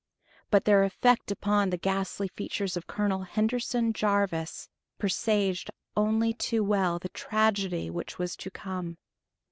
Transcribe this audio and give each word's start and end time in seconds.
But 0.49 0.65
their 0.65 0.83
effect 0.83 1.29
upon 1.29 1.69
the 1.69 1.77
ghastly 1.77 2.27
features 2.27 2.75
of 2.75 2.87
Colonel 2.87 3.21
Henderson 3.21 3.93
Jarvis 3.93 4.67
presaged 4.97 5.69
only 5.95 6.33
too 6.33 6.63
well 6.63 6.97
the 6.97 7.09
tragedy 7.09 7.87
which 7.91 8.17
was 8.17 8.35
to 8.37 8.49
come. 8.49 8.97